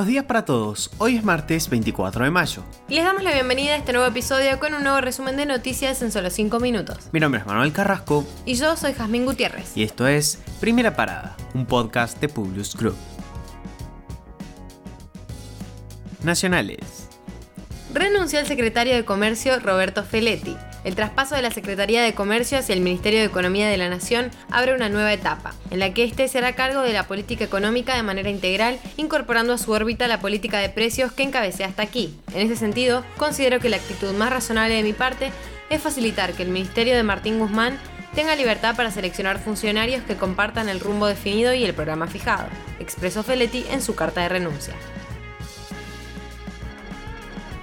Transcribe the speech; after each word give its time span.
Buenos 0.00 0.12
días 0.12 0.24
para 0.24 0.46
todos, 0.46 0.90
hoy 0.96 1.16
es 1.16 1.24
martes 1.24 1.68
24 1.68 2.24
de 2.24 2.30
mayo. 2.30 2.62
Y 2.88 2.94
les 2.94 3.04
damos 3.04 3.22
la 3.22 3.34
bienvenida 3.34 3.74
a 3.74 3.76
este 3.76 3.92
nuevo 3.92 4.08
episodio 4.08 4.58
con 4.58 4.72
un 4.72 4.82
nuevo 4.82 4.98
resumen 5.02 5.36
de 5.36 5.44
noticias 5.44 6.00
en 6.00 6.10
solo 6.10 6.30
5 6.30 6.58
minutos. 6.58 7.10
Mi 7.12 7.20
nombre 7.20 7.42
es 7.42 7.46
Manuel 7.46 7.70
Carrasco. 7.70 8.24
Y 8.46 8.54
yo 8.54 8.78
soy 8.78 8.94
Jazmín 8.94 9.26
Gutiérrez. 9.26 9.76
Y 9.76 9.82
esto 9.82 10.08
es 10.08 10.40
Primera 10.58 10.96
Parada, 10.96 11.36
un 11.52 11.66
podcast 11.66 12.18
de 12.18 12.30
Publius 12.30 12.74
Group. 12.76 12.96
Nacionales. 16.22 17.09
Renunció 17.92 18.38
el 18.38 18.46
secretario 18.46 18.94
de 18.94 19.04
Comercio 19.04 19.58
Roberto 19.58 20.04
Feletti. 20.04 20.56
El 20.84 20.94
traspaso 20.94 21.34
de 21.34 21.42
la 21.42 21.50
Secretaría 21.50 22.02
de 22.02 22.14
Comercio 22.14 22.56
hacia 22.56 22.72
el 22.72 22.82
Ministerio 22.82 23.18
de 23.18 23.24
Economía 23.24 23.68
de 23.68 23.76
la 23.76 23.88
Nación 23.88 24.30
abre 24.48 24.74
una 24.74 24.88
nueva 24.88 25.12
etapa, 25.12 25.54
en 25.72 25.80
la 25.80 25.92
que 25.92 26.04
éste 26.04 26.28
será 26.28 26.54
cargo 26.54 26.82
de 26.82 26.92
la 26.92 27.08
política 27.08 27.44
económica 27.44 27.96
de 27.96 28.04
manera 28.04 28.30
integral, 28.30 28.78
incorporando 28.96 29.54
a 29.54 29.58
su 29.58 29.72
órbita 29.72 30.06
la 30.06 30.20
política 30.20 30.60
de 30.60 30.68
precios 30.68 31.10
que 31.10 31.24
encabecé 31.24 31.64
hasta 31.64 31.82
aquí. 31.82 32.14
En 32.32 32.46
ese 32.46 32.54
sentido, 32.54 33.04
considero 33.16 33.58
que 33.58 33.68
la 33.68 33.78
actitud 33.78 34.12
más 34.12 34.30
razonable 34.30 34.76
de 34.76 34.84
mi 34.84 34.92
parte 34.92 35.32
es 35.68 35.82
facilitar 35.82 36.32
que 36.34 36.44
el 36.44 36.50
Ministerio 36.50 36.94
de 36.94 37.02
Martín 37.02 37.40
Guzmán 37.40 37.76
tenga 38.14 38.36
libertad 38.36 38.76
para 38.76 38.92
seleccionar 38.92 39.40
funcionarios 39.40 40.04
que 40.04 40.16
compartan 40.16 40.68
el 40.68 40.78
rumbo 40.78 41.08
definido 41.08 41.54
y 41.54 41.64
el 41.64 41.74
programa 41.74 42.06
fijado, 42.06 42.46
expresó 42.78 43.24
Feletti 43.24 43.66
en 43.72 43.82
su 43.82 43.96
carta 43.96 44.20
de 44.20 44.28
renuncia. 44.28 44.74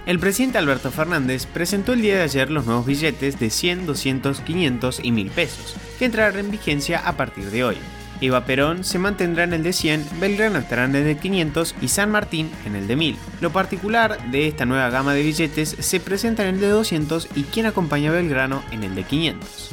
El 0.07 0.19
presidente 0.19 0.57
Alberto 0.57 0.89
Fernández 0.89 1.45
presentó 1.47 1.91
el 1.91 2.01
día 2.01 2.15
de 2.15 2.21
ayer 2.21 2.49
los 2.49 2.65
nuevos 2.65 2.85
billetes 2.85 3.37
de 3.39 3.49
100, 3.49 3.85
200, 3.85 4.39
500 4.39 5.01
y 5.03 5.11
1000 5.11 5.31
pesos, 5.31 5.75
que 5.99 6.05
entrarán 6.05 6.39
en 6.39 6.49
vigencia 6.49 6.99
a 6.99 7.17
partir 7.17 7.51
de 7.51 7.65
hoy. 7.65 7.75
Eva 8.21 8.45
Perón 8.45 8.85
se 8.85 8.99
mantendrá 8.99 9.43
en 9.43 9.51
el 9.51 9.63
de 9.63 9.73
100, 9.73 10.07
Belgrano 10.21 10.59
estará 10.59 10.85
en 10.85 10.95
el 10.95 11.03
de 11.03 11.17
500 11.17 11.75
y 11.81 11.89
San 11.89 12.09
Martín 12.09 12.49
en 12.65 12.77
el 12.77 12.87
de 12.87 12.95
1000. 12.95 13.17
Lo 13.41 13.51
particular 13.51 14.31
de 14.31 14.47
esta 14.47 14.65
nueva 14.65 14.89
gama 14.89 15.13
de 15.13 15.23
billetes 15.23 15.75
se 15.77 15.99
presenta 15.99 16.43
en 16.43 16.55
el 16.55 16.61
de 16.61 16.69
200 16.69 17.27
y 17.35 17.43
quien 17.43 17.65
acompaña 17.65 18.11
a 18.11 18.13
Belgrano 18.13 18.63
en 18.71 18.85
el 18.85 18.95
de 18.95 19.03
500. 19.03 19.71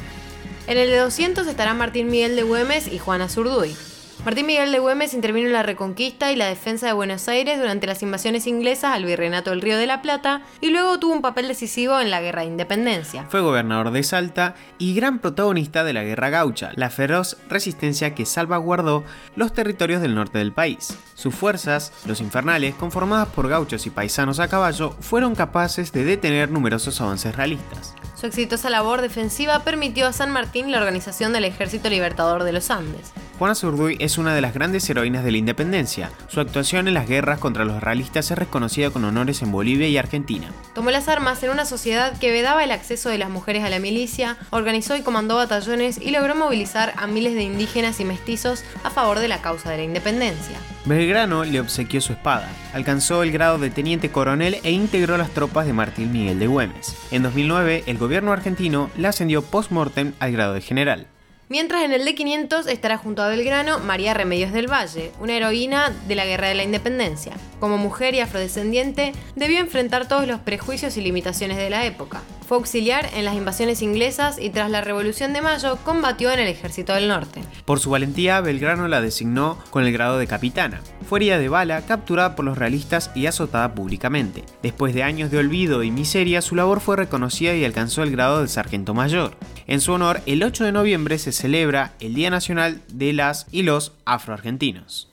En 0.67 0.79
el 0.79 0.91
de 0.91 0.99
200 0.99 1.47
estarán 1.47 1.79
Martín 1.79 2.09
Miguel 2.09 2.35
de 2.35 2.43
Güemes 2.43 2.89
y 2.89 2.99
Juana 2.99 3.29
Zurduy. 3.29 3.77
Martín 4.25 4.47
Miguel 4.47 4.73
de 4.73 4.79
Güemes 4.79 5.13
intervino 5.13 5.49
en 5.49 5.53
la 5.53 5.63
reconquista 5.63 6.33
y 6.33 6.37
la 6.37 6.47
defensa 6.47 6.87
de 6.87 6.95
Buenos 6.95 7.29
Aires 7.29 7.59
durante 7.59 7.87
las 7.87 8.03
invasiones 8.03 8.47
inglesas 8.47 8.95
al 8.95 9.05
Virreinato 9.05 9.51
del 9.51 9.61
Río 9.61 9.77
de 9.77 9.87
la 9.87 10.01
Plata 10.01 10.41
y 10.63 10.71
luego 10.71 10.99
tuvo 10.99 11.13
un 11.13 11.21
papel 11.21 11.47
decisivo 11.47 12.01
en 12.01 12.11
la 12.11 12.23
Guerra 12.23 12.41
de 12.41 12.49
Independencia. 12.49 13.27
Fue 13.29 13.43
gobernador 13.43 13.91
de 13.91 14.03
Salta 14.03 14.55
y 14.79 14.95
gran 14.95 15.19
protagonista 15.19 15.85
de 15.85 15.93
la 15.93 16.05
Guerra 16.05 16.31
Gaucha, 16.31 16.71
la 16.75 16.89
feroz 16.89 17.37
resistencia 17.51 18.15
que 18.15 18.25
salvaguardó 18.25 19.05
los 19.37 19.53
territorios 19.53 20.01
del 20.01 20.15
norte 20.15 20.39
del 20.39 20.53
país. 20.53 20.97
Sus 21.13 21.35
fuerzas, 21.35 21.93
los 22.07 22.23
infernales, 22.23 22.75
conformadas 22.77 23.29
por 23.29 23.49
gauchos 23.49 23.85
y 23.85 23.91
paisanos 23.91 24.41
a 24.41 24.49
caballo, 24.49 24.93
fueron 25.01 25.35
capaces 25.35 25.93
de 25.93 26.03
detener 26.03 26.51
numerosos 26.51 26.99
avances 27.03 27.37
realistas. 27.37 27.95
Su 28.15 28.25
exitosa 28.25 28.71
labor 28.71 29.03
defensiva 29.03 29.65
permitió 29.65 30.07
a 30.07 30.15
San 30.15 30.31
Martín 30.31 30.73
la 30.73 30.79
organización 30.79 31.35
del 31.35 31.45
Ejército 31.45 31.91
Libertador 31.91 32.45
de 32.45 32.53
los 32.53 32.71
Andes. 32.71 33.13
Juana 33.39 33.57
Zurduy 33.57 33.97
es 33.99 34.17
una 34.17 34.33
de 34.33 34.41
las 34.41 34.55
grandes 34.55 34.89
heroínas 34.89 35.25
de 35.25 35.33
la 35.33 35.39
independencia. 35.39 36.13
Su 36.29 36.41
actuación 36.41 36.87
en 36.87 36.95
las 36.95 37.09
guerras 37.09 37.41
contra 37.41 37.65
los 37.65 37.83
realistas 37.83 38.31
es 38.31 38.39
reconocida 38.39 38.91
con 38.91 39.05
honores 39.05 39.43
en 39.43 39.51
Bolivia 39.51 39.89
y 39.89 39.99
Argentina. 39.99 40.47
Tomó 40.73 40.93
las 40.93 41.09
armas 41.09 41.43
en 41.43 41.51
una 41.51 41.65
sociedad 41.65 42.17
que 42.17 42.31
vedaba 42.31 42.63
el 42.63 42.71
acceso 42.71 43.09
de 43.09 43.19
las 43.19 43.31
mujeres 43.31 43.65
a 43.65 43.71
la 43.71 43.81
milicia, 43.81 44.37
organizó 44.51 44.95
y 44.95 45.03
comandó 45.03 45.35
batallones 45.35 46.01
y 46.01 46.13
logró 46.13 46.37
movilizar 46.37 46.95
a 46.97 47.09
miles 47.09 47.35
de 47.35 47.43
indígenas 47.43 47.99
y 47.99 48.05
mestizos 48.05 48.63
a 48.85 48.91
favor 48.91 49.19
de 49.19 49.27
la 49.27 49.43
causa 49.43 49.69
de 49.69 49.79
la 49.79 49.83
independencia. 49.83 50.57
Belgrano 50.85 51.45
le 51.45 51.59
obsequió 51.59 52.01
su 52.01 52.13
espada, 52.13 52.49
alcanzó 52.73 53.25
el 53.25 53.33
grado 53.33 53.59
de 53.59 53.71
teniente 53.71 54.13
coronel 54.13 54.59
e 54.63 54.71
integró 54.71 55.17
las 55.17 55.31
tropas 55.31 55.67
de 55.67 55.73
Martín 55.73 56.13
Miguel 56.13 56.39
de 56.39 56.47
Güemes. 56.47 56.97
En 57.11 57.25
2009, 57.25 57.83
el 57.87 57.99
gobierno 57.99 58.33
argentino 58.33 58.91
le 58.97 59.09
ascendió 59.09 59.43
post-mortem 59.43 60.13
al 60.21 60.31
grado 60.31 60.55
de 60.55 60.61
general. 60.61 61.09
Mientras 61.51 61.83
en 61.83 61.93
el 61.93 62.07
D500 62.07 62.69
estará 62.69 62.97
junto 62.97 63.23
a 63.23 63.29
Belgrano 63.29 63.79
María 63.79 64.15
Remedios 64.15 64.51
del 64.53 64.67
Valle, 64.67 65.13
una 65.21 65.37
heroína 65.37 65.91
de 66.09 66.15
la 66.15 66.25
Guerra 66.25 66.49
de 66.49 66.55
la 66.55 66.65
Independencia. 66.65 67.35
Como 67.61 67.77
mujer 67.77 68.15
y 68.15 68.21
afrodescendiente, 68.21 69.13
debió 69.37 69.59
enfrentar 69.59 70.09
todos 70.09 70.27
los 70.27 70.41
prejuicios 70.41 70.97
y 70.97 71.03
limitaciones 71.03 71.59
de 71.59 71.69
la 71.69 71.85
época. 71.85 72.23
Fue 72.55 72.61
auxiliar 72.61 73.11
en 73.15 73.25
las 73.25 73.35
invasiones 73.35 73.83
inglesas 73.83 74.39
y 74.39 74.49
tras 74.49 74.71
la 74.71 74.81
Revolución 74.81 75.33
de 75.33 75.43
Mayo 75.43 75.77
combatió 75.83 76.31
en 76.31 76.39
el 76.39 76.47
Ejército 76.47 76.95
del 76.95 77.09
Norte. 77.09 77.41
Por 77.65 77.81
su 77.81 77.91
valentía, 77.91 78.41
Belgrano 78.41 78.87
la 78.87 79.01
designó 79.01 79.59
con 79.71 79.83
el 79.83 79.93
grado 79.93 80.19
de 80.19 80.29
capitana. 80.29 80.81
Fue 81.09 81.19
herida 81.19 81.41
de 81.41 81.49
bala, 81.49 81.85
capturada 81.85 82.37
por 82.37 82.45
los 82.45 82.57
realistas 82.57 83.11
y 83.17 83.27
azotada 83.27 83.75
públicamente. 83.75 84.45
Después 84.63 84.95
de 84.95 85.03
años 85.03 85.33
de 85.33 85.39
olvido 85.39 85.83
y 85.83 85.91
miseria, 85.91 86.43
su 86.43 86.55
labor 86.55 86.79
fue 86.79 86.95
reconocida 86.95 87.57
y 87.57 87.65
alcanzó 87.65 88.05
el 88.05 88.13
grado 88.13 88.41
de 88.41 88.47
sargento 88.47 88.95
mayor. 88.95 89.37
En 89.67 89.81
su 89.81 89.91
honor, 89.91 90.21
el 90.25 90.45
8 90.45 90.63
de 90.63 90.71
noviembre 90.71 91.19
se 91.19 91.33
celebra 91.33 91.95
el 91.99 92.15
Día 92.15 92.31
Nacional 92.31 92.83
de 92.87 93.15
las 93.15 93.49
y 93.51 93.65
los 93.65 93.95
Afroargentinos. 94.05 95.11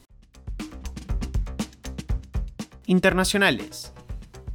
Internacionales. 2.85 3.94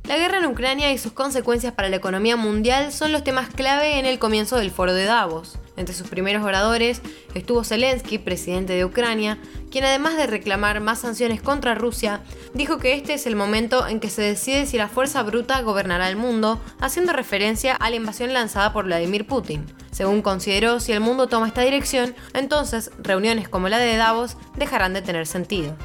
La 0.07 0.17
guerra 0.17 0.39
en 0.39 0.47
Ucrania 0.47 0.93
y 0.93 0.99
sus 0.99 1.11
consecuencias 1.11 1.75
para 1.75 1.89
la 1.89 1.97
economía 1.97 2.37
mundial 2.37 2.93
son 2.93 3.11
los 3.11 3.25
temas 3.25 3.49
clave 3.49 3.99
en 3.99 4.07
el 4.07 4.21
comienzo 4.21 4.57
del 4.57 4.71
foro 4.71 4.95
de 4.95 5.05
Davos. 5.05 5.59
Entre 5.77 5.97
sus 5.97 6.07
primeros 6.07 6.45
oradores 6.45 7.03
estuvo 7.35 7.65
Zelensky, 7.65 8.19
presidente 8.19 8.75
de 8.75 8.85
Ucrania, 8.85 9.37
quien 9.69 9.85
además 9.85 10.17
de 10.17 10.29
reclamar 10.29 10.81
más 10.81 11.01
sanciones 11.01 11.43
contra 11.43 11.75
Rusia, 11.75 12.21
dijo 12.55 12.79
que 12.79 12.95
este 12.95 13.15
es 13.15 13.27
el 13.27 13.35
momento 13.35 13.89
en 13.89 13.99
que 13.99 14.09
se 14.09 14.23
decide 14.23 14.67
si 14.67 14.79
la 14.79 14.89
fuerza 14.89 15.25
bruta 15.25 15.61
gobernará 15.63 16.09
el 16.09 16.17
mundo, 16.17 16.61
haciendo 16.81 17.13
referencia 17.13 17.75
a 17.75 17.91
la 17.91 17.97
invasión 17.97 18.33
lanzada 18.33 18.73
por 18.73 18.85
Vladimir 18.85 19.27
Putin. 19.27 19.67
Según 19.91 20.23
consideró, 20.23 20.79
si 20.79 20.93
el 20.93 21.01
mundo 21.01 21.27
toma 21.27 21.49
esta 21.49 21.63
dirección, 21.63 22.15
entonces 22.33 22.93
reuniones 23.03 23.49
como 23.49 23.69
la 23.69 23.79
de 23.79 23.97
Davos 23.97 24.37
dejarán 24.57 24.95
de 24.95 25.03
tener 25.03 25.27
sentido. 25.27 25.77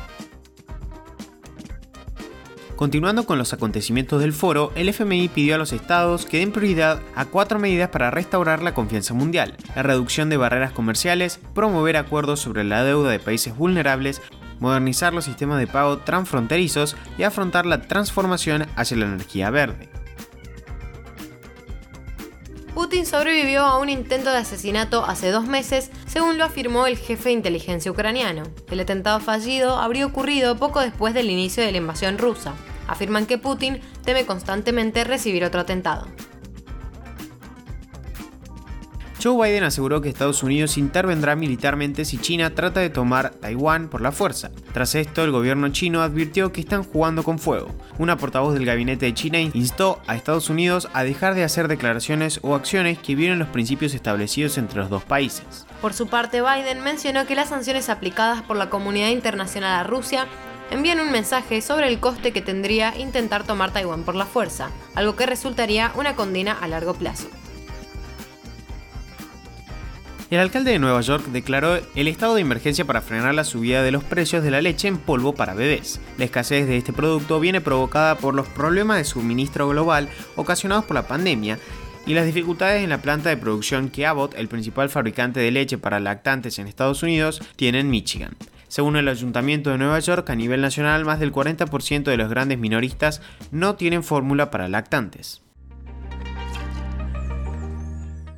Continuando 2.81 3.27
con 3.27 3.37
los 3.37 3.53
acontecimientos 3.53 4.21
del 4.21 4.33
foro, 4.33 4.71
el 4.73 4.89
FMI 4.89 5.27
pidió 5.27 5.53
a 5.53 5.59
los 5.59 5.71
estados 5.71 6.25
que 6.25 6.39
den 6.39 6.51
prioridad 6.51 6.99
a 7.13 7.25
cuatro 7.25 7.59
medidas 7.59 7.89
para 7.89 8.09
restaurar 8.09 8.63
la 8.63 8.73
confianza 8.73 9.13
mundial, 9.13 9.55
la 9.75 9.83
reducción 9.83 10.29
de 10.29 10.37
barreras 10.37 10.71
comerciales, 10.71 11.39
promover 11.53 11.95
acuerdos 11.95 12.39
sobre 12.39 12.63
la 12.63 12.83
deuda 12.83 13.11
de 13.11 13.19
países 13.19 13.55
vulnerables, 13.55 14.19
modernizar 14.59 15.13
los 15.13 15.25
sistemas 15.25 15.59
de 15.59 15.67
pago 15.67 15.99
transfronterizos 15.99 16.95
y 17.19 17.21
afrontar 17.21 17.67
la 17.67 17.83
transformación 17.83 18.65
hacia 18.75 18.97
la 18.97 19.05
energía 19.05 19.51
verde. 19.51 19.87
Putin 22.73 23.05
sobrevivió 23.05 23.61
a 23.61 23.77
un 23.77 23.89
intento 23.89 24.31
de 24.31 24.37
asesinato 24.37 25.05
hace 25.05 25.29
dos 25.29 25.45
meses, 25.45 25.91
según 26.07 26.39
lo 26.39 26.45
afirmó 26.45 26.87
el 26.87 26.97
jefe 26.97 27.29
de 27.29 27.33
inteligencia 27.33 27.91
ucraniano. 27.91 28.41
El 28.71 28.79
atentado 28.79 29.19
fallido 29.19 29.75
habría 29.75 30.07
ocurrido 30.07 30.57
poco 30.57 30.79
después 30.79 31.13
del 31.13 31.29
inicio 31.29 31.63
de 31.63 31.73
la 31.73 31.77
invasión 31.77 32.17
rusa 32.17 32.55
afirman 32.91 33.25
que 33.25 33.37
Putin 33.37 33.79
teme 34.03 34.25
constantemente 34.25 35.03
recibir 35.03 35.43
otro 35.43 35.61
atentado. 35.61 36.07
Joe 39.21 39.35
Biden 39.35 39.63
aseguró 39.63 40.01
que 40.01 40.09
Estados 40.09 40.41
Unidos 40.41 40.79
intervendrá 40.79 41.35
militarmente 41.35 42.05
si 42.05 42.17
China 42.17 42.55
trata 42.55 42.79
de 42.79 42.89
tomar 42.89 43.29
Taiwán 43.29 43.87
por 43.87 44.01
la 44.01 44.11
fuerza. 44.11 44.49
Tras 44.73 44.95
esto, 44.95 45.23
el 45.23 45.29
gobierno 45.29 45.69
chino 45.69 46.01
advirtió 46.01 46.51
que 46.51 46.61
están 46.61 46.83
jugando 46.83 47.21
con 47.21 47.37
fuego. 47.37 47.67
Una 47.99 48.17
portavoz 48.17 48.55
del 48.55 48.65
gabinete 48.65 49.05
de 49.05 49.13
China 49.13 49.39
instó 49.39 50.01
a 50.07 50.15
Estados 50.15 50.49
Unidos 50.49 50.89
a 50.93 51.03
dejar 51.03 51.35
de 51.35 51.43
hacer 51.43 51.67
declaraciones 51.67 52.39
o 52.41 52.55
acciones 52.55 52.97
que 52.97 53.13
violen 53.13 53.37
los 53.37 53.49
principios 53.49 53.93
establecidos 53.93 54.57
entre 54.57 54.79
los 54.79 54.89
dos 54.89 55.03
países. 55.03 55.67
Por 55.81 55.93
su 55.93 56.07
parte, 56.07 56.41
Biden 56.41 56.81
mencionó 56.81 57.27
que 57.27 57.35
las 57.35 57.49
sanciones 57.49 57.89
aplicadas 57.89 58.41
por 58.41 58.57
la 58.57 58.71
comunidad 58.71 59.09
internacional 59.09 59.79
a 59.79 59.83
Rusia 59.83 60.25
envían 60.71 60.99
un 60.99 61.11
mensaje 61.11 61.61
sobre 61.61 61.87
el 61.87 61.99
coste 61.99 62.31
que 62.31 62.41
tendría 62.41 62.97
intentar 62.97 63.43
tomar 63.43 63.71
Taiwán 63.71 64.03
por 64.03 64.15
la 64.15 64.25
fuerza, 64.25 64.71
algo 64.95 65.15
que 65.15 65.25
resultaría 65.25 65.91
una 65.95 66.15
condena 66.15 66.53
a 66.53 66.67
largo 66.67 66.93
plazo. 66.93 67.27
El 70.31 70.39
alcalde 70.39 70.71
de 70.71 70.79
Nueva 70.79 71.01
York 71.01 71.25
declaró 71.25 71.77
el 71.93 72.07
estado 72.07 72.35
de 72.35 72.41
emergencia 72.41 72.85
para 72.85 73.01
frenar 73.01 73.35
la 73.35 73.43
subida 73.43 73.83
de 73.83 73.91
los 73.91 74.01
precios 74.01 74.43
de 74.43 74.51
la 74.51 74.61
leche 74.61 74.87
en 74.87 74.97
polvo 74.97 75.35
para 75.35 75.53
bebés. 75.53 75.99
La 76.17 76.23
escasez 76.23 76.67
de 76.67 76.77
este 76.77 76.93
producto 76.93 77.41
viene 77.41 77.59
provocada 77.59 78.15
por 78.15 78.33
los 78.33 78.47
problemas 78.47 78.97
de 78.97 79.03
suministro 79.03 79.67
global 79.67 80.07
ocasionados 80.37 80.85
por 80.85 80.95
la 80.95 81.05
pandemia 81.05 81.59
y 82.05 82.13
las 82.13 82.25
dificultades 82.25 82.81
en 82.81 82.89
la 82.89 83.01
planta 83.01 83.27
de 83.27 83.35
producción 83.35 83.89
que 83.89 84.05
Abbott, 84.05 84.35
el 84.35 84.47
principal 84.47 84.89
fabricante 84.89 85.41
de 85.41 85.51
leche 85.51 85.77
para 85.77 85.99
lactantes 85.99 86.59
en 86.59 86.67
Estados 86.67 87.03
Unidos, 87.03 87.41
tiene 87.57 87.81
en 87.81 87.89
Michigan. 87.89 88.37
Según 88.71 88.95
el 88.95 89.09
Ayuntamiento 89.09 89.69
de 89.69 89.77
Nueva 89.77 89.99
York, 89.99 90.29
a 90.29 90.35
nivel 90.35 90.61
nacional 90.61 91.03
más 91.03 91.19
del 91.19 91.33
40% 91.33 92.03
de 92.03 92.15
los 92.15 92.29
grandes 92.29 92.57
minoristas 92.57 93.21
no 93.51 93.75
tienen 93.75 94.01
fórmula 94.01 94.49
para 94.49 94.69
lactantes. 94.69 95.41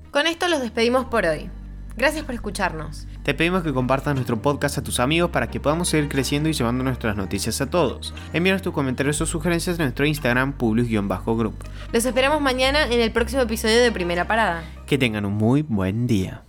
Con 0.10 0.26
esto 0.26 0.48
los 0.48 0.60
despedimos 0.60 1.06
por 1.06 1.28
hoy. 1.28 1.52
Gracias 1.96 2.26
por 2.26 2.34
escucharnos. 2.34 3.06
Te 3.22 3.36
pedimos 3.36 3.62
que 3.62 3.74
compartas 3.74 4.16
nuestro 4.16 4.42
podcast 4.42 4.80
a 4.80 4.84
tus 4.84 5.00
amigos 5.00 5.30
para 5.30 5.52
que 5.52 5.60
podamos 5.60 5.90
seguir 5.90 6.10
creciendo 6.10 6.50
y 6.50 6.54
llevando 6.54 6.84
nuestras 6.84 7.16
noticias 7.16 7.62
a 7.62 7.70
todos. 7.70 8.16
Envíanos 8.34 8.64
tus 8.64 8.74
comentarios 8.74 9.22
o 9.22 9.28
sugerencias 9.28 9.78
en 9.78 9.86
nuestro 9.86 10.08
Instagram, 10.08 10.54
publius-group. 10.54 11.64
Los 11.92 12.06
esperamos 12.06 12.42
mañana 12.42 12.88
en 12.88 13.02
el 13.02 13.12
próximo 13.12 13.44
episodio 13.44 13.84
de 13.84 13.92
Primera 13.92 14.28
Parada. 14.28 14.64
Que 14.88 14.98
tengan 14.98 15.26
un 15.26 15.34
muy 15.36 15.62
buen 15.62 16.08
día. 16.08 16.43